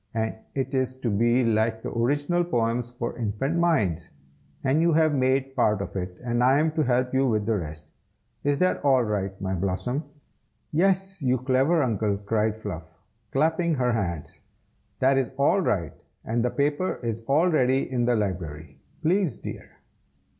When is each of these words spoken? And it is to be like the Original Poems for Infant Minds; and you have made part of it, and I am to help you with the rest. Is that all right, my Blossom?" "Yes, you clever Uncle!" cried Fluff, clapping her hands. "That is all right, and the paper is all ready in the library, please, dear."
And 0.15 0.33
it 0.55 0.73
is 0.73 0.95
to 1.01 1.11
be 1.11 1.43
like 1.45 1.83
the 1.83 1.91
Original 1.91 2.43
Poems 2.43 2.89
for 2.89 3.15
Infant 3.19 3.57
Minds; 3.57 4.09
and 4.63 4.81
you 4.81 4.93
have 4.93 5.13
made 5.13 5.55
part 5.55 5.79
of 5.79 5.95
it, 5.95 6.17
and 6.23 6.43
I 6.43 6.57
am 6.57 6.71
to 6.71 6.81
help 6.83 7.13
you 7.13 7.27
with 7.27 7.45
the 7.45 7.55
rest. 7.59 7.91
Is 8.43 8.57
that 8.57 8.83
all 8.83 9.03
right, 9.03 9.39
my 9.39 9.53
Blossom?" 9.53 10.03
"Yes, 10.73 11.21
you 11.21 11.37
clever 11.37 11.83
Uncle!" 11.83 12.17
cried 12.17 12.57
Fluff, 12.57 12.97
clapping 13.31 13.75
her 13.75 13.91
hands. 13.93 14.41
"That 14.97 15.19
is 15.19 15.29
all 15.37 15.61
right, 15.61 15.93
and 16.25 16.43
the 16.43 16.49
paper 16.49 16.99
is 17.03 17.21
all 17.27 17.49
ready 17.51 17.83
in 17.87 18.05
the 18.05 18.15
library, 18.15 18.79
please, 19.03 19.37
dear." 19.37 19.69